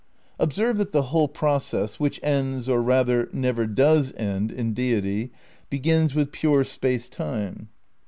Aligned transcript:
Observe 0.39 0.77
that 0.79 0.93
the 0.93 1.03
whole 1.13 1.27
process, 1.27 1.99
which 1.99 2.19
ends, 2.23 2.67
or 2.67 2.81
rath 2.81 3.07
er, 3.07 3.29
never 3.33 3.67
does 3.67 4.11
end, 4.17 4.51
in 4.51 4.73
Deity, 4.73 5.31
begins 5.69 6.15
with 6.15 6.31
pure 6.31 6.63
Space 6.63 7.07
Time. 7.07 7.69